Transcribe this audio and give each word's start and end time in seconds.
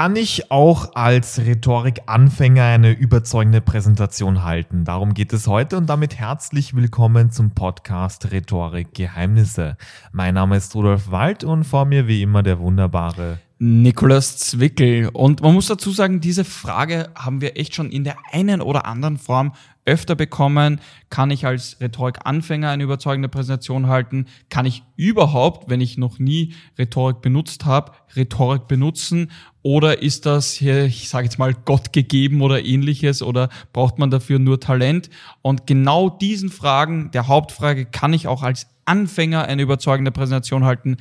Kann 0.00 0.16
ich 0.16 0.50
auch 0.50 0.94
als 0.94 1.40
Rhetorik-Anfänger 1.40 2.64
eine 2.64 2.90
überzeugende 2.92 3.60
Präsentation 3.60 4.44
halten? 4.44 4.86
Darum 4.86 5.12
geht 5.12 5.30
es 5.34 5.46
heute 5.46 5.76
und 5.76 5.90
damit 5.90 6.16
herzlich 6.16 6.74
willkommen 6.74 7.30
zum 7.30 7.50
Podcast 7.50 8.32
Rhetorik 8.32 8.94
Geheimnisse. 8.94 9.76
Mein 10.10 10.36
Name 10.36 10.56
ist 10.56 10.74
Rudolf 10.74 11.10
Wald 11.10 11.44
und 11.44 11.64
vor 11.64 11.84
mir 11.84 12.08
wie 12.08 12.22
immer 12.22 12.42
der 12.42 12.60
wunderbare 12.60 13.40
Nikolaus 13.58 14.38
Zwickel. 14.38 15.10
Und 15.12 15.42
man 15.42 15.52
muss 15.52 15.66
dazu 15.66 15.90
sagen, 15.90 16.22
diese 16.22 16.46
Frage 16.46 17.10
haben 17.14 17.42
wir 17.42 17.58
echt 17.58 17.74
schon 17.74 17.90
in 17.90 18.04
der 18.04 18.16
einen 18.32 18.62
oder 18.62 18.86
anderen 18.86 19.18
Form 19.18 19.52
öfter 19.90 20.14
bekommen. 20.14 20.80
Kann 21.10 21.32
ich 21.32 21.44
als 21.44 21.80
Rhetorik-Anfänger 21.80 22.70
eine 22.70 22.84
überzeugende 22.84 23.28
Präsentation 23.28 23.88
halten? 23.88 24.26
Kann 24.48 24.66
ich 24.66 24.84
überhaupt, 24.94 25.68
wenn 25.68 25.80
ich 25.80 25.98
noch 25.98 26.20
nie 26.20 26.54
Rhetorik 26.78 27.20
benutzt 27.20 27.64
habe, 27.64 27.92
Rhetorik 28.14 28.68
benutzen? 28.68 29.32
Oder 29.62 30.00
ist 30.00 30.26
das 30.26 30.52
hier, 30.52 30.84
ich 30.84 31.08
sage 31.08 31.24
jetzt 31.24 31.38
mal, 31.38 31.54
Gott 31.54 31.92
gegeben 31.92 32.40
oder 32.40 32.64
ähnliches? 32.64 33.20
Oder 33.20 33.48
braucht 33.72 33.98
man 33.98 34.10
dafür 34.10 34.38
nur 34.38 34.60
Talent? 34.60 35.10
Und 35.42 35.66
genau 35.66 36.08
diesen 36.08 36.50
Fragen, 36.50 37.10
der 37.10 37.26
Hauptfrage, 37.26 37.84
kann 37.84 38.12
ich 38.12 38.28
auch 38.28 38.44
als 38.44 38.68
Anfänger 38.84 39.44
eine 39.44 39.62
überzeugende 39.62 40.12
Präsentation 40.12 40.64
halten? 40.64 40.98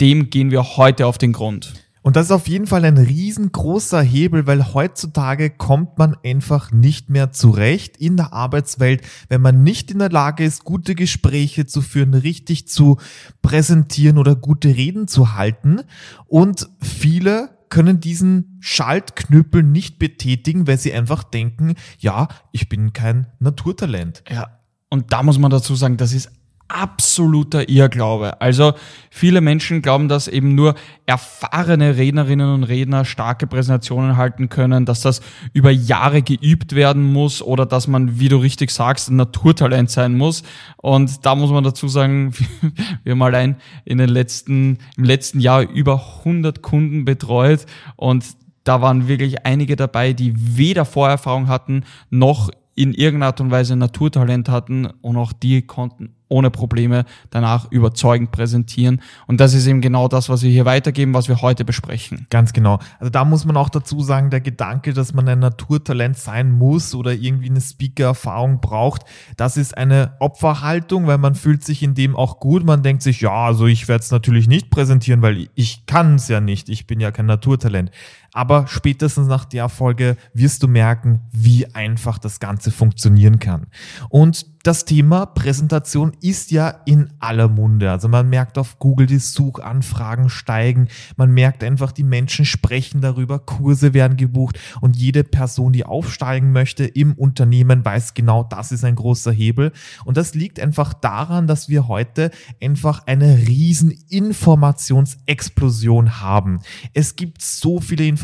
Dem 0.00 0.30
gehen 0.30 0.50
wir 0.50 0.76
heute 0.78 1.06
auf 1.06 1.18
den 1.18 1.32
Grund. 1.34 1.74
Und 2.02 2.16
das 2.16 2.26
ist 2.26 2.32
auf 2.32 2.48
jeden 2.48 2.66
Fall 2.66 2.84
ein 2.84 2.98
riesengroßer 2.98 4.02
Hebel, 4.02 4.46
weil 4.46 4.74
heutzutage 4.74 5.50
kommt 5.50 5.98
man 5.98 6.16
einfach 6.24 6.72
nicht 6.72 7.10
mehr 7.10 7.30
zurecht 7.30 7.96
in 7.96 8.16
der 8.16 8.32
Arbeitswelt, 8.32 9.02
wenn 9.28 9.40
man 9.40 9.62
nicht 9.62 9.90
in 9.90 10.00
der 10.00 10.10
Lage 10.10 10.44
ist, 10.44 10.64
gute 10.64 10.96
Gespräche 10.96 11.64
zu 11.64 11.80
führen, 11.80 12.14
richtig 12.14 12.66
zu 12.66 12.98
präsentieren 13.40 14.18
oder 14.18 14.34
gute 14.34 14.68
Reden 14.76 15.06
zu 15.06 15.34
halten. 15.34 15.82
Und 16.26 16.68
viele 16.80 17.50
können 17.68 18.00
diesen 18.00 18.58
Schaltknüppel 18.60 19.62
nicht 19.62 19.98
betätigen, 19.98 20.66
weil 20.66 20.78
sie 20.78 20.92
einfach 20.92 21.22
denken, 21.22 21.74
ja, 21.98 22.28
ich 22.50 22.68
bin 22.68 22.92
kein 22.92 23.28
Naturtalent. 23.38 24.24
Ja. 24.28 24.58
Und 24.90 25.12
da 25.12 25.22
muss 25.22 25.38
man 25.38 25.50
dazu 25.50 25.74
sagen, 25.74 25.96
das 25.96 26.12
ist 26.12 26.30
absoluter 26.72 27.68
Irrglaube. 27.68 28.40
Also 28.40 28.72
viele 29.10 29.40
Menschen 29.40 29.82
glauben, 29.82 30.08
dass 30.08 30.28
eben 30.28 30.54
nur 30.54 30.74
erfahrene 31.06 31.96
Rednerinnen 31.96 32.54
und 32.54 32.64
Redner 32.64 33.04
starke 33.04 33.46
Präsentationen 33.46 34.16
halten 34.16 34.48
können, 34.48 34.86
dass 34.86 35.02
das 35.02 35.20
über 35.52 35.70
Jahre 35.70 36.22
geübt 36.22 36.74
werden 36.74 37.12
muss 37.12 37.42
oder 37.42 37.66
dass 37.66 37.86
man, 37.88 38.18
wie 38.18 38.28
du 38.28 38.38
richtig 38.38 38.70
sagst, 38.70 39.10
ein 39.10 39.16
Naturtalent 39.16 39.90
sein 39.90 40.16
muss. 40.16 40.42
Und 40.78 41.26
da 41.26 41.34
muss 41.34 41.50
man 41.50 41.64
dazu 41.64 41.88
sagen, 41.88 42.32
wir 43.04 43.12
haben 43.12 43.22
allein 43.22 43.56
in 43.84 43.98
den 43.98 44.08
letzten, 44.08 44.78
im 44.96 45.04
letzten 45.04 45.40
Jahr 45.40 45.62
über 45.62 46.02
100 46.20 46.62
Kunden 46.62 47.04
betreut 47.04 47.66
und 47.96 48.24
da 48.64 48.80
waren 48.80 49.08
wirklich 49.08 49.44
einige 49.44 49.76
dabei, 49.76 50.12
die 50.12 50.56
weder 50.56 50.84
Vorerfahrung 50.84 51.48
hatten, 51.48 51.84
noch 52.10 52.50
in 52.74 52.94
irgendeiner 52.94 53.26
Art 53.26 53.40
und 53.40 53.50
Weise 53.50 53.76
Naturtalent 53.76 54.48
hatten 54.48 54.86
und 54.86 55.16
auch 55.16 55.32
die 55.32 55.62
konnten 55.62 56.14
ohne 56.32 56.50
Probleme 56.50 57.04
danach 57.30 57.70
überzeugend 57.70 58.32
präsentieren. 58.32 59.00
Und 59.26 59.38
das 59.40 59.54
ist 59.54 59.66
eben 59.66 59.80
genau 59.80 60.08
das, 60.08 60.28
was 60.28 60.42
wir 60.42 60.50
hier 60.50 60.64
weitergeben, 60.64 61.14
was 61.14 61.28
wir 61.28 61.42
heute 61.42 61.64
besprechen. 61.64 62.26
Ganz 62.30 62.52
genau. 62.52 62.78
Also 62.98 63.10
da 63.10 63.24
muss 63.24 63.44
man 63.44 63.56
auch 63.56 63.68
dazu 63.68 64.00
sagen, 64.00 64.30
der 64.30 64.40
Gedanke, 64.40 64.94
dass 64.94 65.12
man 65.12 65.28
ein 65.28 65.38
Naturtalent 65.38 66.16
sein 66.16 66.50
muss 66.50 66.94
oder 66.94 67.12
irgendwie 67.12 67.50
eine 67.50 67.60
Speaker-Erfahrung 67.60 68.60
braucht, 68.60 69.02
das 69.36 69.56
ist 69.56 69.76
eine 69.76 70.16
Opferhaltung, 70.18 71.06
weil 71.06 71.18
man 71.18 71.34
fühlt 71.34 71.62
sich 71.62 71.82
in 71.82 71.94
dem 71.94 72.16
auch 72.16 72.40
gut. 72.40 72.64
Man 72.64 72.82
denkt 72.82 73.02
sich, 73.02 73.20
ja, 73.20 73.46
also 73.46 73.66
ich 73.66 73.86
werde 73.86 74.02
es 74.02 74.10
natürlich 74.10 74.48
nicht 74.48 74.70
präsentieren, 74.70 75.20
weil 75.20 75.48
ich 75.54 75.86
kann 75.86 76.14
es 76.14 76.28
ja 76.28 76.40
nicht. 76.40 76.68
Ich 76.70 76.86
bin 76.86 76.98
ja 76.98 77.10
kein 77.10 77.26
Naturtalent. 77.26 77.90
Aber 78.32 78.66
spätestens 78.66 79.28
nach 79.28 79.44
der 79.44 79.68
Folge 79.68 80.16
wirst 80.32 80.62
du 80.62 80.68
merken, 80.68 81.20
wie 81.32 81.66
einfach 81.74 82.18
das 82.18 82.40
Ganze 82.40 82.70
funktionieren 82.70 83.38
kann. 83.38 83.66
Und 84.08 84.46
das 84.62 84.84
Thema 84.84 85.26
Präsentation 85.26 86.12
ist 86.20 86.52
ja 86.52 86.68
in 86.86 87.10
aller 87.18 87.48
Munde. 87.48 87.90
Also 87.90 88.06
man 88.08 88.30
merkt 88.30 88.58
auf 88.58 88.78
Google, 88.78 89.08
die 89.08 89.18
Suchanfragen 89.18 90.28
steigen. 90.28 90.86
Man 91.16 91.32
merkt 91.32 91.64
einfach, 91.64 91.90
die 91.90 92.04
Menschen 92.04 92.44
sprechen 92.44 93.00
darüber, 93.00 93.40
Kurse 93.40 93.92
werden 93.92 94.16
gebucht 94.16 94.60
und 94.80 94.96
jede 94.96 95.24
Person, 95.24 95.72
die 95.72 95.84
aufsteigen 95.84 96.52
möchte 96.52 96.84
im 96.84 97.14
Unternehmen, 97.14 97.84
weiß 97.84 98.14
genau, 98.14 98.44
das 98.44 98.70
ist 98.70 98.84
ein 98.84 98.94
großer 98.94 99.32
Hebel. 99.32 99.72
Und 100.04 100.16
das 100.16 100.34
liegt 100.34 100.60
einfach 100.60 100.94
daran, 100.94 101.48
dass 101.48 101.68
wir 101.68 101.88
heute 101.88 102.30
einfach 102.62 103.04
eine 103.06 103.48
riesen 103.48 103.90
Informationsexplosion 104.08 106.20
haben. 106.20 106.60
Es 106.94 107.16
gibt 107.16 107.42
so 107.42 107.80
viele 107.80 108.06
Informationen, 108.06 108.21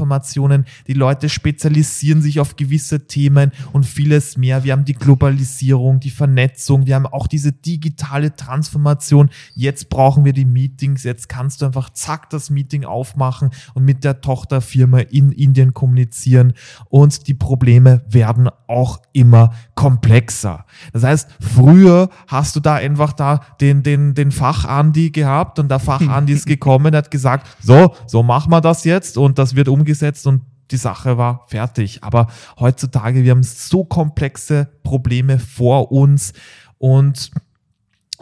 die 0.86 0.92
Leute 0.92 1.28
spezialisieren 1.28 2.22
sich 2.22 2.38
auf 2.38 2.56
gewisse 2.56 3.06
Themen 3.06 3.50
und 3.72 3.84
vieles 3.84 4.36
mehr. 4.36 4.62
Wir 4.62 4.72
haben 4.72 4.84
die 4.84 4.94
Globalisierung, 4.94 5.98
die 5.98 6.10
Ver 6.10 6.28
Vernetzung, 6.28 6.86
wir 6.86 6.94
haben 6.94 7.06
auch 7.06 7.26
diese 7.26 7.52
digitale 7.52 8.36
Transformation. 8.36 9.30
Jetzt 9.54 9.88
brauchen 9.88 10.26
wir 10.26 10.34
die 10.34 10.44
Meetings, 10.44 11.02
jetzt 11.04 11.30
kannst 11.30 11.62
du 11.62 11.66
einfach 11.66 11.88
zack 11.90 12.28
das 12.28 12.50
Meeting 12.50 12.84
aufmachen 12.84 13.50
und 13.72 13.84
mit 13.86 14.04
der 14.04 14.20
Tochterfirma 14.20 14.98
in 14.98 15.32
Indien 15.32 15.72
kommunizieren 15.72 16.52
und 16.90 17.28
die 17.28 17.34
Probleme 17.34 18.02
werden 18.10 18.50
auch 18.66 19.00
immer 19.14 19.54
komplexer. 19.74 20.66
Das 20.92 21.02
heißt, 21.02 21.30
früher 21.40 22.10
hast 22.26 22.54
du 22.56 22.60
da 22.60 22.74
einfach 22.74 23.14
da 23.14 23.40
den, 23.62 23.82
den, 23.82 24.12
den 24.12 24.30
Fachandi 24.30 25.10
gehabt 25.10 25.58
und 25.58 25.70
der 25.70 25.78
Fachandi 25.78 26.34
ist 26.34 26.46
gekommen, 26.46 26.94
hat 26.94 27.10
gesagt, 27.10 27.48
so, 27.62 27.94
so 28.06 28.22
machen 28.22 28.52
wir 28.52 28.60
das 28.60 28.84
jetzt 28.84 29.16
und 29.16 29.38
das 29.38 29.54
wird 29.54 29.68
umgesetzt 29.68 29.87
und 30.26 30.42
die 30.70 30.76
Sache 30.76 31.16
war 31.18 31.46
fertig. 31.48 32.02
Aber 32.02 32.28
heutzutage, 32.58 33.24
wir 33.24 33.30
haben 33.30 33.42
so 33.42 33.84
komplexe 33.84 34.68
Probleme 34.82 35.38
vor 35.38 35.92
uns 35.92 36.32
und 36.78 37.30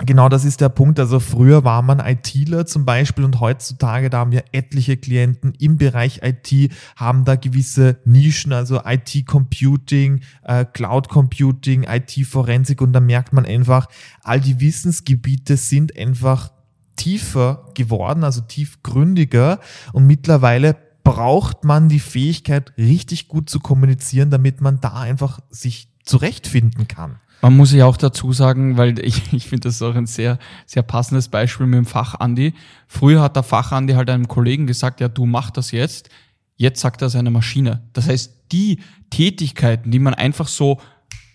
Genau, 0.04 0.28
das 0.28 0.44
ist 0.44 0.60
der 0.60 0.68
Punkt. 0.68 1.00
Also 1.00 1.20
früher 1.20 1.64
war 1.64 1.80
man 1.80 2.00
ITler 2.00 2.66
zum 2.66 2.84
Beispiel 2.84 3.24
und 3.24 3.40
heutzutage, 3.40 4.10
da 4.10 4.18
haben 4.18 4.30
wir 4.30 4.44
etliche 4.52 4.98
Klienten 4.98 5.54
im 5.58 5.78
Bereich 5.78 6.20
IT, 6.22 6.70
haben 6.96 7.24
da 7.24 7.36
gewisse 7.36 7.98
Nischen, 8.04 8.52
also 8.52 8.82
IT-Computing, 8.84 10.20
äh, 10.42 10.66
Cloud-Computing, 10.66 11.84
IT-Forensik 11.84 12.82
und 12.82 12.92
da 12.92 13.00
merkt 13.00 13.32
man 13.32 13.46
einfach, 13.46 13.88
all 14.22 14.38
die 14.38 14.60
Wissensgebiete 14.60 15.56
sind 15.56 15.96
einfach 15.96 16.52
tiefer 16.96 17.70
geworden, 17.74 18.22
also 18.22 18.42
tiefgründiger 18.42 19.60
und 19.94 20.06
mittlerweile 20.06 20.76
braucht 21.06 21.64
man 21.64 21.88
die 21.88 22.00
Fähigkeit, 22.00 22.72
richtig 22.76 23.28
gut 23.28 23.48
zu 23.48 23.60
kommunizieren, 23.60 24.30
damit 24.30 24.60
man 24.60 24.80
da 24.80 24.94
einfach 24.94 25.38
sich 25.50 25.88
zurechtfinden 26.04 26.88
kann. 26.88 27.20
Man 27.42 27.56
muss 27.56 27.72
ja 27.72 27.86
auch 27.86 27.96
dazu 27.96 28.32
sagen, 28.32 28.76
weil 28.76 28.98
ich, 28.98 29.22
ich 29.32 29.46
finde 29.46 29.68
das 29.68 29.80
auch 29.82 29.94
ein 29.94 30.06
sehr, 30.06 30.38
sehr 30.66 30.82
passendes 30.82 31.28
Beispiel 31.28 31.66
mit 31.66 31.78
dem 31.78 31.86
Fachandi. 31.86 32.54
Früher 32.88 33.22
hat 33.22 33.36
der 33.36 33.44
Fachandi 33.44 33.92
halt 33.92 34.10
einem 34.10 34.26
Kollegen 34.26 34.66
gesagt, 34.66 35.00
ja, 35.00 35.06
du 35.06 35.26
mach 35.26 35.50
das 35.50 35.70
jetzt. 35.70 36.08
Jetzt 36.56 36.80
sagt 36.80 37.02
er 37.02 37.08
seine 37.08 37.30
Maschine. 37.30 37.82
Das 37.92 38.08
heißt, 38.08 38.32
die 38.50 38.80
Tätigkeiten, 39.10 39.92
die 39.92 39.98
man 40.00 40.14
einfach 40.14 40.48
so 40.48 40.80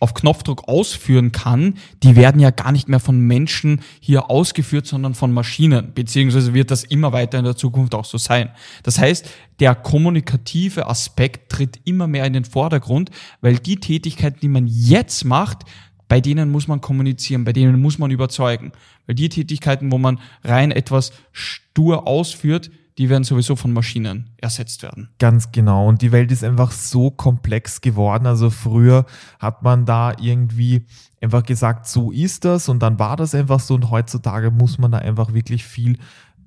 auf 0.01 0.15
Knopfdruck 0.15 0.67
ausführen 0.67 1.31
kann, 1.31 1.75
die 2.01 2.15
werden 2.15 2.41
ja 2.41 2.49
gar 2.49 2.71
nicht 2.71 2.89
mehr 2.89 2.99
von 2.99 3.19
Menschen 3.19 3.81
hier 3.99 4.31
ausgeführt, 4.31 4.87
sondern 4.87 5.13
von 5.13 5.31
Maschinen, 5.31 5.93
beziehungsweise 5.93 6.55
wird 6.55 6.71
das 6.71 6.83
immer 6.83 7.13
weiter 7.13 7.37
in 7.37 7.45
der 7.45 7.55
Zukunft 7.55 7.93
auch 7.93 8.05
so 8.05 8.17
sein. 8.17 8.49
Das 8.81 8.97
heißt, 8.97 9.29
der 9.59 9.75
kommunikative 9.75 10.87
Aspekt 10.87 11.51
tritt 11.51 11.79
immer 11.85 12.07
mehr 12.07 12.25
in 12.25 12.33
den 12.33 12.45
Vordergrund, 12.45 13.11
weil 13.41 13.57
die 13.57 13.79
Tätigkeiten, 13.79 14.39
die 14.41 14.47
man 14.47 14.65
jetzt 14.67 15.23
macht, 15.23 15.65
bei 16.07 16.19
denen 16.19 16.51
muss 16.51 16.67
man 16.67 16.81
kommunizieren, 16.81 17.45
bei 17.45 17.53
denen 17.53 17.79
muss 17.79 17.99
man 17.99 18.09
überzeugen. 18.09 18.71
Weil 19.05 19.15
die 19.15 19.29
Tätigkeiten, 19.29 19.91
wo 19.91 19.99
man 19.99 20.19
rein 20.43 20.71
etwas 20.71 21.13
stur 21.31 22.07
ausführt, 22.07 22.71
die 22.97 23.09
werden 23.09 23.23
sowieso 23.23 23.55
von 23.55 23.71
Maschinen 23.71 24.29
ersetzt 24.37 24.83
werden. 24.83 25.09
Ganz 25.19 25.51
genau. 25.51 25.87
Und 25.87 26.01
die 26.01 26.11
Welt 26.11 26.31
ist 26.31 26.43
einfach 26.43 26.71
so 26.71 27.11
komplex 27.11 27.81
geworden. 27.81 28.25
Also 28.25 28.49
früher 28.49 29.05
hat 29.39 29.63
man 29.63 29.85
da 29.85 30.13
irgendwie 30.19 30.85
einfach 31.21 31.43
gesagt, 31.43 31.87
so 31.87 32.11
ist 32.11 32.45
das 32.45 32.67
und 32.67 32.79
dann 32.79 32.99
war 32.99 33.15
das 33.15 33.33
einfach 33.35 33.59
so 33.59 33.75
und 33.75 33.89
heutzutage 33.89 34.51
muss 34.51 34.77
man 34.77 34.91
da 34.91 34.97
einfach 34.97 35.33
wirklich 35.33 35.63
viel 35.63 35.97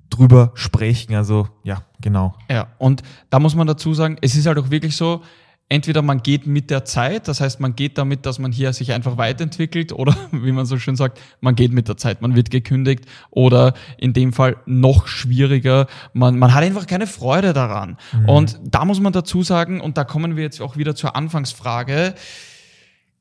drüber 0.09 0.51
sprechen. 0.53 1.15
Also 1.15 1.47
ja, 1.63 1.83
genau. 2.01 2.35
Ja, 2.49 2.67
und 2.77 3.01
da 3.29 3.39
muss 3.39 3.55
man 3.55 3.67
dazu 3.67 3.93
sagen, 3.93 4.17
es 4.21 4.35
ist 4.35 4.45
halt 4.45 4.57
auch 4.57 4.69
wirklich 4.69 4.95
so, 4.95 5.21
entweder 5.67 6.01
man 6.01 6.21
geht 6.21 6.45
mit 6.45 6.69
der 6.69 6.85
Zeit, 6.85 7.27
das 7.27 7.41
heißt, 7.41 7.59
man 7.59 7.75
geht 7.75 7.97
damit, 7.97 8.25
dass 8.25 8.37
man 8.37 8.51
hier 8.51 8.71
sich 8.73 8.93
einfach 8.93 9.17
weiterentwickelt 9.17 9.93
oder 9.93 10.15
wie 10.31 10.51
man 10.51 10.65
so 10.65 10.77
schön 10.77 10.95
sagt, 10.95 11.19
man 11.41 11.55
geht 11.55 11.71
mit 11.71 11.87
der 11.87 11.97
Zeit, 11.97 12.21
man 12.21 12.35
wird 12.35 12.51
gekündigt 12.51 13.05
oder 13.31 13.73
in 13.97 14.13
dem 14.13 14.31
Fall 14.31 14.57
noch 14.65 15.07
schwieriger, 15.07 15.87
man, 16.13 16.37
man 16.37 16.53
hat 16.53 16.63
einfach 16.63 16.87
keine 16.87 17.07
Freude 17.07 17.53
daran. 17.53 17.97
Mhm. 18.13 18.29
Und 18.29 18.59
da 18.63 18.85
muss 18.85 18.99
man 18.99 19.13
dazu 19.13 19.41
sagen, 19.41 19.81
und 19.81 19.97
da 19.97 20.03
kommen 20.03 20.35
wir 20.35 20.43
jetzt 20.43 20.61
auch 20.61 20.77
wieder 20.77 20.95
zur 20.95 21.15
Anfangsfrage, 21.15 22.13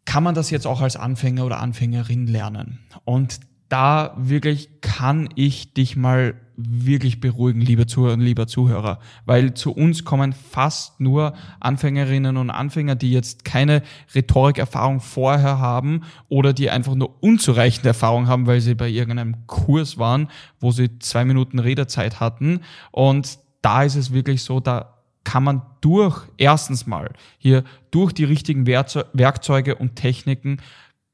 kann 0.04 0.22
man 0.22 0.34
das 0.34 0.50
jetzt 0.50 0.66
auch 0.66 0.82
als 0.82 0.96
Anfänger 0.96 1.46
oder 1.46 1.60
Anfängerin 1.60 2.26
lernen? 2.26 2.80
Und 3.04 3.40
da 3.70 4.14
wirklich 4.18 4.82
kann 4.82 5.30
ich 5.34 5.72
dich 5.72 5.96
mal 5.96 6.34
wirklich 6.56 7.20
beruhigen, 7.20 7.60
liebe 7.60 7.86
Zuhörer 7.86 8.14
und 8.14 8.20
lieber 8.20 8.46
Zuhörer, 8.46 8.98
weil 9.26 9.54
zu 9.54 9.72
uns 9.72 10.04
kommen 10.04 10.32
fast 10.32 11.00
nur 11.00 11.34
Anfängerinnen 11.60 12.36
und 12.36 12.50
Anfänger, 12.50 12.94
die 12.94 13.10
jetzt 13.10 13.44
keine 13.44 13.82
Rhetorikerfahrung 14.14 15.00
vorher 15.00 15.58
haben 15.58 16.02
oder 16.28 16.52
die 16.52 16.70
einfach 16.70 16.94
nur 16.94 17.22
unzureichende 17.22 17.88
Erfahrung 17.88 18.28
haben, 18.28 18.46
weil 18.46 18.60
sie 18.60 18.74
bei 18.74 18.88
irgendeinem 18.88 19.46
Kurs 19.46 19.98
waren, 19.98 20.28
wo 20.60 20.70
sie 20.70 20.98
zwei 20.98 21.24
Minuten 21.24 21.58
Redezeit 21.58 22.20
hatten. 22.20 22.60
Und 22.90 23.38
da 23.62 23.82
ist 23.82 23.96
es 23.96 24.12
wirklich 24.12 24.42
so, 24.42 24.60
da 24.60 24.94
kann 25.24 25.42
man 25.42 25.62
durch, 25.80 26.22
erstens 26.36 26.86
mal, 26.86 27.10
hier 27.38 27.64
durch 27.90 28.12
die 28.12 28.24
richtigen 28.24 28.66
Werkzeuge 28.66 29.74
und 29.74 29.96
Techniken 29.96 30.58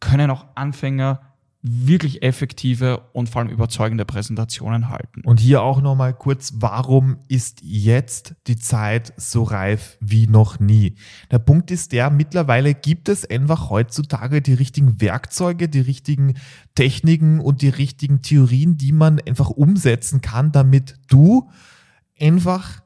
können 0.01 0.31
auch 0.31 0.47
Anfänger 0.55 1.21
wirklich 1.63 2.23
effektive 2.23 3.03
und 3.13 3.29
vor 3.29 3.43
allem 3.43 3.51
überzeugende 3.51 4.07
Präsentationen 4.07 4.89
halten. 4.89 5.23
Und 5.25 5.41
hier 5.41 5.63
auch 5.63 5.83
nochmal 5.83 6.15
kurz, 6.15 6.55
warum 6.57 7.19
ist 7.29 7.61
jetzt 7.63 8.35
die 8.47 8.57
Zeit 8.57 9.13
so 9.19 9.43
reif 9.43 9.99
wie 10.01 10.27
noch 10.27 10.59
nie? 10.59 10.95
Der 11.31 11.39
Punkt 11.39 11.71
ist 11.71 11.93
der, 11.93 12.09
mittlerweile 12.09 12.75
gibt 12.75 13.11
es 13.11 13.29
einfach 13.29 13.69
heutzutage 13.69 14.41
die 14.41 14.55
richtigen 14.55 15.01
Werkzeuge, 15.01 15.69
die 15.69 15.81
richtigen 15.81 16.35
Techniken 16.75 17.41
und 17.41 17.61
die 17.61 17.69
richtigen 17.69 18.23
Theorien, 18.23 18.79
die 18.79 18.93
man 18.93 19.21
einfach 19.21 19.51
umsetzen 19.51 20.23
kann, 20.23 20.53
damit 20.53 20.95
du 21.09 21.51
einfach 22.19 22.83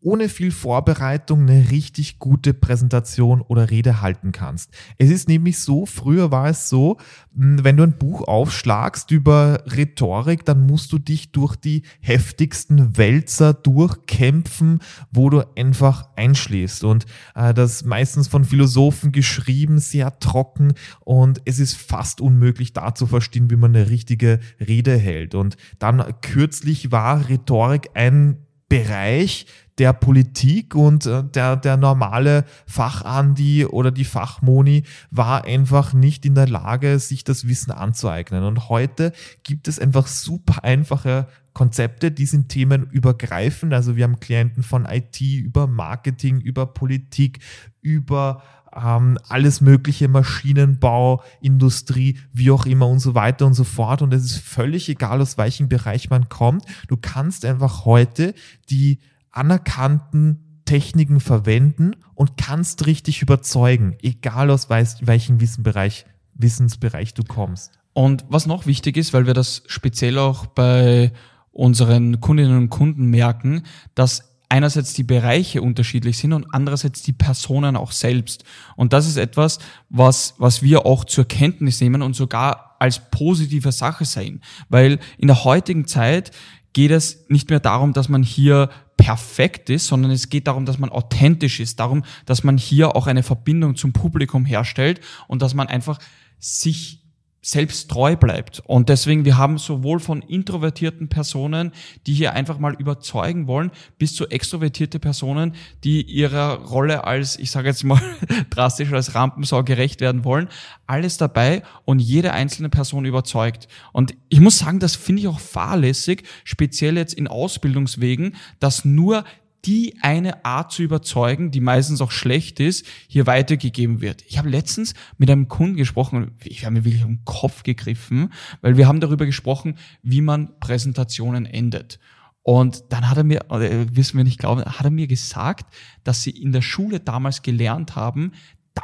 ohne 0.00 0.28
viel 0.28 0.50
Vorbereitung 0.50 1.42
eine 1.42 1.70
richtig 1.70 2.18
gute 2.18 2.54
Präsentation 2.54 3.40
oder 3.40 3.70
Rede 3.70 4.00
halten 4.00 4.32
kannst. 4.32 4.70
Es 4.96 5.10
ist 5.10 5.28
nämlich 5.28 5.58
so, 5.58 5.86
früher 5.86 6.30
war 6.30 6.48
es 6.48 6.68
so, 6.68 6.98
hm, 7.36 7.64
wenn 7.64 7.76
du 7.76 7.82
ein 7.82 7.98
Buch 7.98 8.26
aufschlagst 8.28 9.10
über 9.10 9.64
Rhetorik, 9.66 10.44
dann 10.44 10.66
musst 10.66 10.92
du 10.92 10.98
dich 10.98 11.32
durch 11.32 11.56
die 11.56 11.82
heftigsten 12.00 12.96
Wälzer 12.96 13.54
durchkämpfen, 13.54 14.80
wo 15.10 15.30
du 15.30 15.42
einfach 15.56 16.08
einschläfst. 16.16 16.84
Und 16.84 17.06
äh, 17.34 17.52
das 17.52 17.84
meistens 17.84 18.28
von 18.28 18.44
Philosophen 18.44 19.10
geschrieben, 19.10 19.78
sehr 19.78 20.18
trocken 20.20 20.74
und 21.04 21.40
es 21.44 21.58
ist 21.58 21.76
fast 21.76 22.20
unmöglich 22.20 22.72
da 22.72 22.94
zu 22.94 23.06
verstehen, 23.06 23.50
wie 23.50 23.56
man 23.56 23.74
eine 23.74 23.90
richtige 23.90 24.38
Rede 24.60 24.96
hält. 24.96 25.34
Und 25.34 25.56
dann 25.78 26.04
kürzlich 26.20 26.92
war 26.92 27.28
Rhetorik 27.28 27.90
ein 27.94 28.44
Bereich, 28.68 29.46
der 29.78 29.92
Politik 29.92 30.74
und 30.74 31.06
äh, 31.06 31.24
der, 31.24 31.56
der 31.56 31.76
normale 31.76 32.44
Fachandi 32.66 33.64
oder 33.64 33.90
die 33.90 34.04
Fachmoni 34.04 34.84
war 35.10 35.44
einfach 35.44 35.92
nicht 35.92 36.26
in 36.26 36.34
der 36.34 36.48
Lage, 36.48 36.98
sich 36.98 37.24
das 37.24 37.46
Wissen 37.46 37.70
anzueignen. 37.70 38.44
Und 38.44 38.68
heute 38.68 39.12
gibt 39.44 39.68
es 39.68 39.78
einfach 39.78 40.06
super 40.06 40.64
einfache 40.64 41.28
Konzepte, 41.52 42.10
die 42.10 42.26
sind 42.26 42.48
themenübergreifend. 42.50 43.72
Also 43.72 43.96
wir 43.96 44.04
haben 44.04 44.20
Klienten 44.20 44.62
von 44.62 44.86
IT 44.86 45.20
über 45.20 45.66
Marketing, 45.66 46.40
über 46.40 46.66
Politik, 46.66 47.40
über 47.80 48.42
ähm, 48.74 49.18
alles 49.28 49.60
mögliche 49.60 50.08
Maschinenbau, 50.08 51.22
Industrie, 51.40 52.18
wie 52.32 52.50
auch 52.50 52.66
immer 52.66 52.86
und 52.88 53.00
so 53.00 53.14
weiter 53.14 53.46
und 53.46 53.54
so 53.54 53.64
fort. 53.64 54.02
Und 54.02 54.12
es 54.14 54.24
ist 54.24 54.38
völlig 54.38 54.88
egal, 54.88 55.20
aus 55.20 55.38
welchem 55.38 55.68
Bereich 55.68 56.10
man 56.10 56.28
kommt. 56.28 56.64
Du 56.86 56.96
kannst 56.96 57.44
einfach 57.44 57.84
heute 57.84 58.34
die 58.70 58.98
anerkannten 59.38 60.62
Techniken 60.64 61.20
verwenden 61.20 61.92
und 62.14 62.36
kannst 62.36 62.86
richtig 62.86 63.22
überzeugen, 63.22 63.96
egal 64.02 64.50
aus 64.50 64.68
welchem 64.68 65.40
Wissensbereich, 65.40 66.04
Wissensbereich 66.34 67.14
du 67.14 67.22
kommst. 67.22 67.78
Und 67.94 68.24
was 68.28 68.46
noch 68.46 68.66
wichtig 68.66 68.96
ist, 68.96 69.12
weil 69.12 69.26
wir 69.26 69.34
das 69.34 69.62
speziell 69.66 70.18
auch 70.18 70.46
bei 70.46 71.12
unseren 71.52 72.20
Kundinnen 72.20 72.56
und 72.56 72.68
Kunden 72.68 73.06
merken, 73.06 73.62
dass 73.94 74.36
einerseits 74.48 74.92
die 74.92 75.04
Bereiche 75.04 75.62
unterschiedlich 75.62 76.18
sind 76.18 76.32
und 76.32 76.46
andererseits 76.52 77.02
die 77.02 77.12
Personen 77.12 77.76
auch 77.76 77.92
selbst. 77.92 78.44
Und 78.76 78.92
das 78.92 79.06
ist 79.06 79.16
etwas, 79.16 79.58
was, 79.88 80.34
was 80.38 80.62
wir 80.62 80.86
auch 80.86 81.04
zur 81.04 81.26
Kenntnis 81.26 81.80
nehmen 81.80 82.02
und 82.02 82.14
sogar 82.14 82.76
als 82.78 83.10
positive 83.10 83.72
Sache 83.72 84.04
sehen. 84.04 84.42
Weil 84.68 84.98
in 85.18 85.28
der 85.28 85.44
heutigen 85.44 85.86
Zeit 85.86 86.30
geht 86.72 86.90
es 86.90 87.26
nicht 87.28 87.50
mehr 87.50 87.60
darum, 87.60 87.92
dass 87.92 88.08
man 88.08 88.22
hier 88.22 88.70
perfekt 88.98 89.70
ist, 89.70 89.86
sondern 89.86 90.10
es 90.10 90.28
geht 90.28 90.46
darum, 90.46 90.66
dass 90.66 90.78
man 90.78 90.90
authentisch 90.90 91.60
ist, 91.60 91.80
darum, 91.80 92.04
dass 92.26 92.44
man 92.44 92.58
hier 92.58 92.94
auch 92.94 93.06
eine 93.06 93.22
Verbindung 93.22 93.76
zum 93.76 93.94
Publikum 93.94 94.44
herstellt 94.44 95.00
und 95.28 95.40
dass 95.40 95.54
man 95.54 95.68
einfach 95.68 95.98
sich 96.38 96.97
selbst 97.40 97.90
treu 97.90 98.16
bleibt. 98.16 98.60
Und 98.66 98.88
deswegen, 98.88 99.24
wir 99.24 99.38
haben 99.38 99.58
sowohl 99.58 100.00
von 100.00 100.22
introvertierten 100.22 101.08
Personen, 101.08 101.72
die 102.06 102.14
hier 102.14 102.32
einfach 102.32 102.58
mal 102.58 102.74
überzeugen 102.74 103.46
wollen, 103.46 103.70
bis 103.96 104.14
zu 104.14 104.28
extrovertierte 104.28 104.98
Personen, 104.98 105.54
die 105.84 106.02
ihrer 106.02 106.64
Rolle 106.64 107.04
als, 107.04 107.38
ich 107.38 107.50
sage 107.50 107.68
jetzt 107.68 107.84
mal 107.84 108.00
drastisch, 108.50 108.92
als 108.92 109.14
Rampensau 109.14 109.62
gerecht 109.62 110.00
werden 110.00 110.24
wollen. 110.24 110.48
Alles 110.86 111.16
dabei 111.16 111.62
und 111.84 112.00
jede 112.00 112.32
einzelne 112.32 112.70
Person 112.70 113.04
überzeugt. 113.04 113.68
Und 113.92 114.14
ich 114.28 114.40
muss 114.40 114.58
sagen, 114.58 114.80
das 114.80 114.96
finde 114.96 115.22
ich 115.22 115.28
auch 115.28 115.40
fahrlässig, 115.40 116.24
speziell 116.44 116.96
jetzt 116.96 117.14
in 117.14 117.28
Ausbildungswegen, 117.28 118.34
dass 118.58 118.84
nur 118.84 119.24
die 119.64 119.96
eine 120.02 120.44
Art 120.44 120.72
zu 120.72 120.82
überzeugen, 120.82 121.50
die 121.50 121.60
meistens 121.60 122.00
auch 122.00 122.10
schlecht 122.10 122.60
ist, 122.60 122.86
hier 123.08 123.26
weitergegeben 123.26 124.00
wird. 124.00 124.22
Ich 124.26 124.38
habe 124.38 124.48
letztens 124.48 124.94
mit 125.18 125.30
einem 125.30 125.48
Kunden 125.48 125.76
gesprochen, 125.76 126.32
ich 126.44 126.64
habe 126.64 126.74
mir 126.74 126.84
wirklich 126.84 127.04
um 127.04 127.16
den 127.16 127.24
Kopf 127.24 127.62
gegriffen, 127.64 128.32
weil 128.60 128.76
wir 128.76 128.86
haben 128.86 129.00
darüber 129.00 129.26
gesprochen, 129.26 129.76
wie 130.02 130.20
man 130.20 130.58
Präsentationen 130.60 131.44
endet. 131.44 131.98
Und 132.42 132.84
dann 132.90 133.10
hat 133.10 133.18
er 133.18 133.24
mir, 133.24 133.46
oder 133.50 133.68
wissen 133.94 134.16
wir 134.16 134.24
nicht 134.24 134.38
glauben, 134.38 134.64
hat 134.64 134.84
er 134.84 134.90
mir 134.90 135.06
gesagt, 135.06 135.66
dass 136.04 136.22
sie 136.22 136.30
in 136.30 136.52
der 136.52 136.62
Schule 136.62 137.00
damals 137.00 137.42
gelernt 137.42 137.96
haben, 137.96 138.32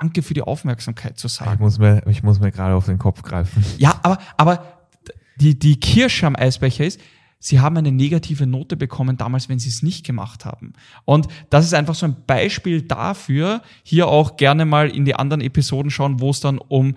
Danke 0.01 0.23
für 0.23 0.35
die 0.35 0.43
Aufmerksamkeit 0.43 1.19
zu 1.19 1.29
sagen. 1.29 1.53
Ich 1.55 1.61
muss 1.61 1.79
mir, 1.79 2.03
ich 2.09 2.23
muss 2.23 2.41
mir 2.41 2.51
gerade 2.51 2.75
auf 2.75 2.87
den 2.87 2.99
Kopf 2.99 3.23
greifen. 3.23 3.65
Ja, 3.79 4.01
aber, 4.03 4.19
aber 4.37 4.85
die, 5.37 5.59
die 5.59 5.79
Kirsche 5.79 6.27
am 6.27 6.37
Eisbecher 6.37 6.85
ist, 6.85 7.01
sie 7.45 7.61
haben 7.61 7.77
eine 7.77 7.93
negative 7.93 8.47
Note 8.47 8.77
bekommen 8.77 9.19
damals, 9.19 9.51
wenn 9.51 9.59
sie 9.59 9.69
es 9.69 9.83
nicht 9.83 10.07
gemacht 10.07 10.47
haben. 10.47 10.73
Und 11.05 11.29
das 11.51 11.67
ist 11.67 11.75
einfach 11.75 11.95
so 11.95 12.07
ein 12.07 12.17
Beispiel 12.27 12.81
dafür, 12.81 13.61
hier 13.83 14.09
auch 14.09 14.37
gerne 14.37 14.65
mal 14.65 14.89
in 14.89 15.05
die 15.05 15.15
anderen 15.15 15.43
Episoden 15.43 15.91
schauen, 15.91 16.21
wo 16.21 16.31
es 16.31 16.41
dann 16.41 16.57
um 16.57 16.95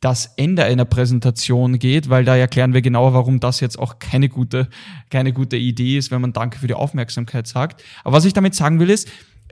das 0.00 0.32
Ende 0.36 0.64
einer 0.64 0.86
Präsentation 0.86 1.78
geht, 1.78 2.08
weil 2.08 2.24
da 2.24 2.34
erklären 2.34 2.72
wir 2.72 2.80
genauer, 2.80 3.12
warum 3.12 3.40
das 3.40 3.60
jetzt 3.60 3.78
auch 3.78 3.98
keine 3.98 4.30
gute, 4.30 4.68
keine 5.10 5.34
gute 5.34 5.56
Idee 5.56 5.98
ist, 5.98 6.10
wenn 6.10 6.20
man 6.20 6.32
Danke 6.32 6.58
für 6.58 6.66
die 6.66 6.74
Aufmerksamkeit 6.74 7.46
sagt. 7.46 7.82
Aber 8.04 8.16
was 8.16 8.24
ich 8.24 8.32
damit 8.32 8.54
sagen 8.54 8.80
will, 8.80 8.90
ist, 8.90 9.08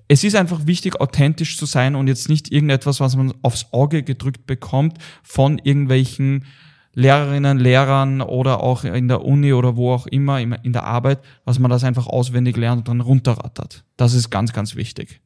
es 0.08 0.24
ist 0.24 0.34
einfach 0.34 0.66
wichtig, 0.66 0.98
authentisch 1.00 1.58
zu 1.58 1.66
sein 1.66 1.94
und 1.94 2.06
jetzt 2.06 2.28
nicht 2.28 2.50
irgendetwas, 2.50 3.00
was 3.00 3.16
man 3.16 3.34
aufs 3.42 3.66
Auge 3.72 4.02
gedrückt 4.02 4.46
bekommt 4.46 4.98
von 5.22 5.58
irgendwelchen 5.58 6.44
Lehrerinnen, 6.94 7.58
Lehrern 7.58 8.20
oder 8.20 8.62
auch 8.62 8.84
in 8.84 9.08
der 9.08 9.24
Uni 9.24 9.52
oder 9.52 9.76
wo 9.76 9.92
auch 9.92 10.06
immer 10.06 10.40
in 10.40 10.72
der 10.72 10.84
Arbeit, 10.84 11.20
dass 11.46 11.58
man 11.58 11.70
das 11.70 11.84
einfach 11.84 12.06
auswendig 12.06 12.56
lernt 12.56 12.80
und 12.80 12.88
dann 12.88 13.00
runterrattert. 13.00 13.84
Das 13.96 14.12
ist 14.14 14.30
ganz, 14.30 14.52
ganz 14.52 14.76
wichtig. 14.76 15.20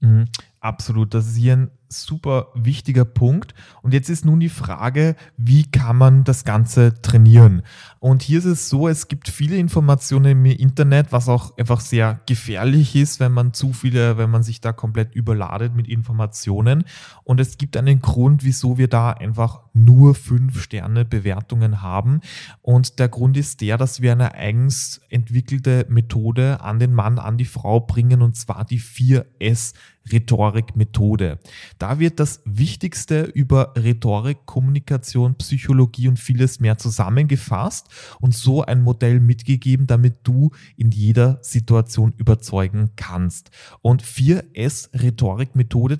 Mhm, 0.00 0.26
absolut. 0.62 1.12
Das 1.12 1.26
ist 1.26 1.36
hier 1.36 1.56
ein 1.56 1.70
super 1.92 2.48
wichtiger 2.54 3.04
Punkt. 3.04 3.54
Und 3.82 3.92
jetzt 3.92 4.08
ist 4.08 4.24
nun 4.24 4.40
die 4.40 4.48
Frage, 4.48 5.16
wie 5.36 5.70
kann 5.70 5.96
man 5.96 6.24
das 6.24 6.44
Ganze 6.44 7.00
trainieren? 7.02 7.62
Und 7.98 8.22
hier 8.22 8.38
ist 8.38 8.46
es 8.46 8.68
so, 8.68 8.88
es 8.88 9.08
gibt 9.08 9.28
viele 9.28 9.56
Informationen 9.56 10.32
im 10.32 10.46
Internet, 10.46 11.12
was 11.12 11.28
auch 11.28 11.56
einfach 11.58 11.80
sehr 11.80 12.20
gefährlich 12.26 12.96
ist, 12.96 13.20
wenn 13.20 13.32
man 13.32 13.52
zu 13.52 13.72
viele, 13.72 14.16
wenn 14.16 14.30
man 14.30 14.42
sich 14.42 14.60
da 14.60 14.72
komplett 14.72 15.14
überladet 15.14 15.74
mit 15.74 15.88
Informationen. 15.88 16.84
Und 17.24 17.40
es 17.40 17.58
gibt 17.58 17.76
einen 17.76 18.00
Grund, 18.00 18.42
wieso 18.44 18.78
wir 18.78 18.88
da 18.88 19.10
einfach 19.10 19.60
nur 19.74 20.14
fünf 20.14 20.62
Sterne 20.62 21.04
Bewertungen 21.04 21.82
haben. 21.82 22.20
Und 22.62 22.98
der 22.98 23.08
Grund 23.08 23.36
ist 23.36 23.60
der, 23.60 23.76
dass 23.76 24.00
wir 24.00 24.12
eine 24.12 24.34
eigens 24.34 25.00
entwickelte 25.08 25.86
Methode 25.88 26.60
an 26.60 26.78
den 26.78 26.94
Mann, 26.94 27.18
an 27.18 27.36
die 27.36 27.44
Frau 27.44 27.80
bringen, 27.80 28.22
und 28.22 28.36
zwar 28.36 28.64
die 28.64 28.80
4S 28.80 29.74
Rhetorik-Methode. 30.10 31.38
Da 31.78 31.98
wird 31.98 32.18
das 32.20 32.42
Wichtigste 32.44 33.22
über 33.22 33.74
Rhetorik, 33.76 34.46
Kommunikation, 34.46 35.36
Psychologie 35.36 36.08
und 36.08 36.18
vieles 36.18 36.60
mehr 36.60 36.78
zusammengefasst 36.78 37.88
und 38.20 38.34
so 38.34 38.62
ein 38.62 38.82
Modell 38.82 39.20
mitgegeben, 39.20 39.86
damit 39.86 40.16
du 40.24 40.50
in 40.76 40.90
jeder 40.90 41.38
Situation 41.42 42.12
überzeugen 42.16 42.90
kannst. 42.96 43.50
Und 43.80 44.02
4S 44.02 44.90
Rhetorik-Methode, 45.00 45.98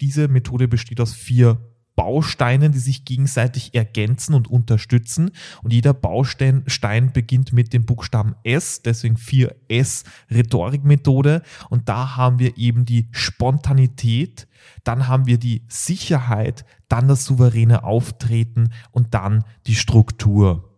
diese 0.00 0.28
Methode 0.28 0.68
besteht 0.68 1.00
aus 1.00 1.14
vier 1.14 1.60
Bausteinen, 1.96 2.72
die 2.72 2.78
sich 2.78 3.04
gegenseitig 3.04 3.74
ergänzen 3.74 4.34
und 4.34 4.48
unterstützen. 4.48 5.30
Und 5.62 5.72
jeder 5.72 5.94
Baustein 5.94 6.62
Stein 6.66 7.12
beginnt 7.12 7.52
mit 7.52 7.72
dem 7.72 7.86
Buchstaben 7.86 8.36
S, 8.44 8.82
deswegen 8.82 9.16
4S 9.16 10.04
Rhetorikmethode. 10.30 11.42
Und 11.70 11.88
da 11.88 12.16
haben 12.16 12.38
wir 12.38 12.56
eben 12.58 12.84
die 12.84 13.08
Spontanität, 13.10 14.46
dann 14.84 15.08
haben 15.08 15.26
wir 15.26 15.38
die 15.38 15.62
Sicherheit, 15.68 16.64
dann 16.88 17.08
das 17.08 17.24
souveräne 17.24 17.82
Auftreten 17.82 18.70
und 18.92 19.14
dann 19.14 19.44
die 19.66 19.74
Struktur. 19.74 20.70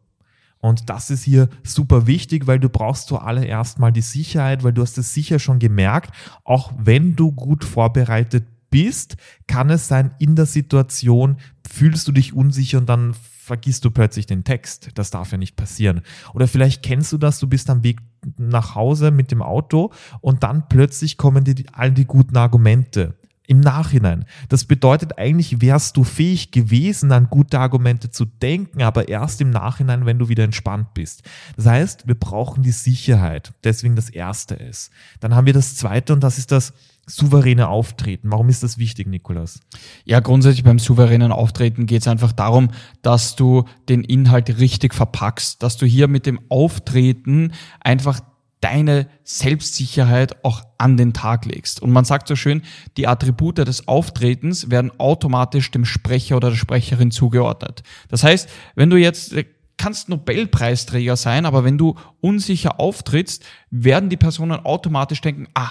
Und 0.60 0.90
das 0.90 1.10
ist 1.10 1.22
hier 1.24 1.48
super 1.62 2.06
wichtig, 2.06 2.46
weil 2.46 2.58
du 2.58 2.68
brauchst 2.68 3.08
zuallererst 3.08 3.78
mal 3.78 3.92
die 3.92 4.02
Sicherheit, 4.02 4.64
weil 4.64 4.72
du 4.72 4.82
hast 4.82 4.98
es 4.98 5.14
sicher 5.14 5.38
schon 5.38 5.58
gemerkt, 5.58 6.12
auch 6.44 6.72
wenn 6.76 7.14
du 7.14 7.32
gut 7.32 7.64
vorbereitet 7.64 8.44
bist, 8.70 9.16
kann 9.46 9.70
es 9.70 9.88
sein, 9.88 10.14
in 10.18 10.36
der 10.36 10.46
Situation 10.46 11.36
fühlst 11.68 12.08
du 12.08 12.12
dich 12.12 12.32
unsicher 12.34 12.78
und 12.78 12.88
dann 12.88 13.14
vergisst 13.48 13.84
du 13.84 13.90
plötzlich 13.90 14.26
den 14.26 14.44
Text. 14.44 14.90
Das 14.94 15.10
darf 15.10 15.32
ja 15.32 15.38
nicht 15.38 15.56
passieren. 15.56 16.02
Oder 16.34 16.46
vielleicht 16.46 16.82
kennst 16.82 17.12
du 17.12 17.18
das, 17.18 17.38
du 17.38 17.46
bist 17.46 17.70
am 17.70 17.82
Weg 17.82 18.00
nach 18.36 18.74
Hause 18.74 19.10
mit 19.10 19.30
dem 19.30 19.42
Auto 19.42 19.92
und 20.20 20.42
dann 20.42 20.68
plötzlich 20.68 21.16
kommen 21.16 21.44
dir 21.44 21.54
all 21.72 21.92
die 21.92 22.04
guten 22.04 22.36
Argumente 22.36 23.14
im 23.48 23.60
Nachhinein. 23.60 24.26
Das 24.50 24.66
bedeutet 24.66 25.18
eigentlich, 25.18 25.62
wärst 25.62 25.96
du 25.96 26.04
fähig 26.04 26.50
gewesen, 26.50 27.10
an 27.12 27.30
gute 27.30 27.58
Argumente 27.58 28.10
zu 28.10 28.26
denken, 28.26 28.82
aber 28.82 29.08
erst 29.08 29.40
im 29.40 29.48
Nachhinein, 29.48 30.04
wenn 30.04 30.18
du 30.18 30.28
wieder 30.28 30.44
entspannt 30.44 30.92
bist. 30.92 31.22
Das 31.56 31.64
heißt, 31.64 32.06
wir 32.06 32.14
brauchen 32.14 32.62
die 32.62 32.72
Sicherheit. 32.72 33.54
Deswegen 33.64 33.96
das 33.96 34.10
Erste 34.10 34.54
ist. 34.54 34.90
Dann 35.20 35.34
haben 35.34 35.46
wir 35.46 35.54
das 35.54 35.76
Zweite 35.76 36.12
und 36.12 36.20
das 36.20 36.36
ist 36.36 36.52
das 36.52 36.74
souveräne 37.08 37.68
Auftreten. 37.68 38.30
Warum 38.30 38.48
ist 38.48 38.62
das 38.62 38.78
wichtig, 38.78 39.06
Nikolas? 39.06 39.60
Ja, 40.04 40.20
grundsätzlich 40.20 40.64
beim 40.64 40.78
souveränen 40.78 41.32
Auftreten 41.32 41.86
geht 41.86 42.02
es 42.02 42.08
einfach 42.08 42.32
darum, 42.32 42.68
dass 43.02 43.34
du 43.34 43.64
den 43.88 44.04
Inhalt 44.04 44.58
richtig 44.58 44.94
verpackst, 44.94 45.62
dass 45.62 45.76
du 45.76 45.86
hier 45.86 46.08
mit 46.08 46.26
dem 46.26 46.40
Auftreten 46.48 47.52
einfach 47.80 48.20
deine 48.60 49.06
Selbstsicherheit 49.22 50.44
auch 50.44 50.62
an 50.78 50.96
den 50.96 51.12
Tag 51.12 51.44
legst. 51.44 51.80
Und 51.80 51.90
man 51.90 52.04
sagt 52.04 52.28
so 52.28 52.36
schön, 52.36 52.62
die 52.96 53.06
Attribute 53.06 53.58
des 53.58 53.86
Auftretens 53.86 54.70
werden 54.70 54.90
automatisch 54.98 55.70
dem 55.70 55.84
Sprecher 55.84 56.36
oder 56.36 56.50
der 56.50 56.56
Sprecherin 56.56 57.10
zugeordnet. 57.10 57.82
Das 58.08 58.24
heißt, 58.24 58.48
wenn 58.74 58.90
du 58.90 58.96
jetzt 58.96 59.34
kannst 59.76 60.08
Nobelpreisträger 60.08 61.16
sein, 61.16 61.46
aber 61.46 61.64
wenn 61.64 61.78
du 61.78 61.94
unsicher 62.20 62.80
auftrittst, 62.80 63.44
werden 63.70 64.10
die 64.10 64.16
Personen 64.16 64.58
automatisch 64.64 65.20
denken, 65.20 65.46
ah, 65.54 65.70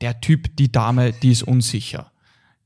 der 0.00 0.20
Typ, 0.20 0.56
die 0.56 0.70
Dame, 0.70 1.12
die 1.12 1.32
ist 1.32 1.42
unsicher. 1.42 2.10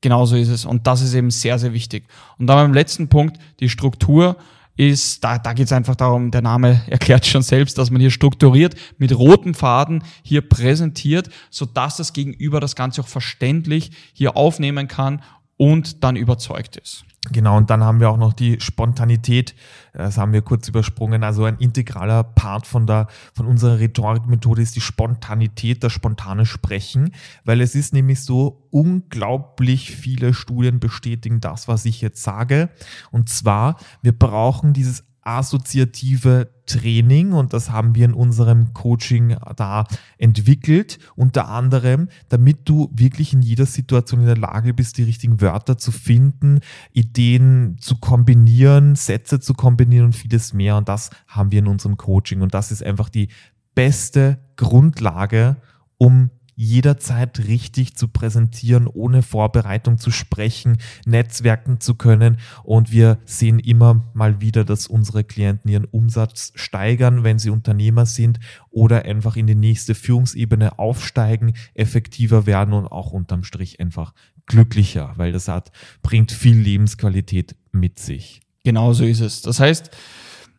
Genauso 0.00 0.36
ist 0.36 0.48
es. 0.48 0.64
Und 0.64 0.86
das 0.86 1.00
ist 1.00 1.14
eben 1.14 1.30
sehr, 1.30 1.58
sehr 1.58 1.72
wichtig. 1.72 2.04
Und 2.38 2.46
dann 2.46 2.56
beim 2.56 2.74
letzten 2.74 3.08
Punkt, 3.08 3.38
die 3.60 3.68
Struktur 3.68 4.36
ist, 4.76 5.22
da, 5.22 5.38
da 5.38 5.52
geht 5.52 5.66
es 5.66 5.72
einfach 5.72 5.96
darum, 5.96 6.30
der 6.30 6.42
Name 6.42 6.82
erklärt 6.88 7.26
schon 7.26 7.42
selbst, 7.42 7.78
dass 7.78 7.90
man 7.90 8.00
hier 8.00 8.10
strukturiert 8.10 8.74
mit 8.98 9.16
roten 9.16 9.54
Faden 9.54 10.02
hier 10.22 10.40
präsentiert, 10.40 11.28
so 11.50 11.66
dass 11.66 11.96
das 11.96 12.12
Gegenüber 12.12 12.58
das 12.58 12.74
Ganze 12.74 13.02
auch 13.02 13.08
verständlich 13.08 13.90
hier 14.12 14.36
aufnehmen 14.36 14.88
kann 14.88 15.22
und 15.62 16.02
dann 16.02 16.16
überzeugt 16.16 16.76
ist. 16.76 17.04
Genau, 17.30 17.56
und 17.56 17.70
dann 17.70 17.84
haben 17.84 18.00
wir 18.00 18.10
auch 18.10 18.16
noch 18.16 18.32
die 18.32 18.60
Spontanität, 18.60 19.54
das 19.92 20.18
haben 20.18 20.32
wir 20.32 20.42
kurz 20.42 20.66
übersprungen. 20.66 21.22
Also 21.22 21.44
ein 21.44 21.58
integraler 21.58 22.24
Part 22.24 22.66
von, 22.66 22.84
der, 22.84 23.06
von 23.32 23.46
unserer 23.46 23.78
Rhetorikmethode 23.78 24.60
ist 24.60 24.74
die 24.74 24.80
Spontanität, 24.80 25.84
das 25.84 25.92
spontane 25.92 26.46
Sprechen, 26.46 27.14
weil 27.44 27.60
es 27.60 27.76
ist 27.76 27.94
nämlich 27.94 28.22
so, 28.24 28.66
unglaublich 28.72 29.94
viele 29.94 30.34
Studien 30.34 30.80
bestätigen 30.80 31.40
das, 31.40 31.68
was 31.68 31.84
ich 31.84 32.00
jetzt 32.00 32.24
sage. 32.24 32.68
Und 33.12 33.28
zwar, 33.28 33.76
wir 34.02 34.18
brauchen 34.18 34.72
dieses 34.72 35.04
assoziative 35.22 36.50
Training 36.66 37.32
und 37.32 37.52
das 37.52 37.70
haben 37.70 37.94
wir 37.94 38.04
in 38.04 38.14
unserem 38.14 38.72
Coaching 38.72 39.36
da 39.56 39.84
entwickelt, 40.18 40.98
unter 41.16 41.48
anderem, 41.48 42.08
damit 42.28 42.68
du 42.68 42.90
wirklich 42.92 43.32
in 43.32 43.42
jeder 43.42 43.66
Situation 43.66 44.20
in 44.20 44.26
der 44.26 44.36
Lage 44.36 44.74
bist, 44.74 44.98
die 44.98 45.02
richtigen 45.02 45.40
Wörter 45.40 45.78
zu 45.78 45.92
finden, 45.92 46.60
Ideen 46.92 47.76
zu 47.80 47.96
kombinieren, 47.96 48.94
Sätze 48.94 49.40
zu 49.40 49.54
kombinieren 49.54 50.06
und 50.06 50.16
vieles 50.16 50.52
mehr. 50.52 50.76
Und 50.76 50.88
das 50.88 51.10
haben 51.26 51.50
wir 51.50 51.58
in 51.58 51.66
unserem 51.66 51.96
Coaching. 51.96 52.40
Und 52.40 52.54
das 52.54 52.72
ist 52.72 52.82
einfach 52.82 53.08
die 53.08 53.28
beste 53.74 54.38
Grundlage, 54.56 55.56
um 55.98 56.30
jederzeit 56.62 57.40
richtig 57.48 57.96
zu 57.96 58.08
präsentieren, 58.08 58.86
ohne 58.86 59.22
Vorbereitung 59.22 59.98
zu 59.98 60.10
sprechen, 60.10 60.78
netzwerken 61.04 61.80
zu 61.80 61.96
können. 61.96 62.38
Und 62.62 62.92
wir 62.92 63.18
sehen 63.24 63.58
immer 63.58 64.08
mal 64.14 64.40
wieder, 64.40 64.64
dass 64.64 64.86
unsere 64.86 65.24
Klienten 65.24 65.70
ihren 65.70 65.84
Umsatz 65.84 66.52
steigern, 66.54 67.24
wenn 67.24 67.38
sie 67.38 67.50
Unternehmer 67.50 68.06
sind 68.06 68.38
oder 68.70 69.04
einfach 69.04 69.36
in 69.36 69.48
die 69.48 69.56
nächste 69.56 69.94
Führungsebene 69.94 70.78
aufsteigen, 70.78 71.54
effektiver 71.74 72.46
werden 72.46 72.74
und 72.74 72.86
auch 72.86 73.12
unterm 73.12 73.42
Strich 73.42 73.80
einfach 73.80 74.14
glücklicher, 74.46 75.12
weil 75.16 75.32
das 75.32 75.48
hat, 75.48 75.72
bringt 76.02 76.30
viel 76.30 76.56
Lebensqualität 76.56 77.56
mit 77.72 77.98
sich. 77.98 78.40
Genau 78.64 78.92
so 78.92 79.04
ist 79.04 79.20
es. 79.20 79.42
Das 79.42 79.58
heißt, 79.58 79.90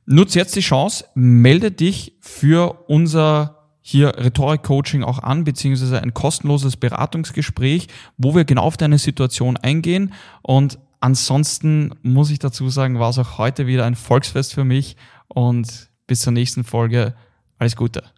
nutze 0.06 0.40
jetzt 0.40 0.56
die 0.56 0.62
Chance, 0.62 1.06
melde 1.16 1.72
dich 1.72 2.18
für 2.20 2.84
unser 2.90 3.63
hier 3.86 4.18
Rhetorik-Coaching 4.18 5.04
auch 5.04 5.20
an, 5.20 5.44
beziehungsweise 5.44 6.02
ein 6.02 6.14
kostenloses 6.14 6.78
Beratungsgespräch, 6.78 7.88
wo 8.18 8.34
wir 8.34 8.46
genau 8.46 8.64
auf 8.64 8.78
deine 8.78 8.98
Situation 8.98 9.58
eingehen. 9.58 10.14
Und 10.42 10.80
ansonsten 11.02 11.94
muss 12.02 12.32
ich 12.32 12.40
dazu 12.40 12.70
sagen, 12.70 12.98
war 12.98 13.10
es 13.10 13.20
auch 13.20 13.38
heute 13.38 13.68
wieder 13.68 13.86
ein 13.86 13.96
Volksfest 13.96 14.54
für 14.54 14.64
mich 14.64 14.96
und 15.28 15.90
bis 16.08 16.22
zur 16.22 16.32
nächsten 16.32 16.64
Folge. 16.64 17.14
Alles 17.60 17.76
Gute. 17.76 18.04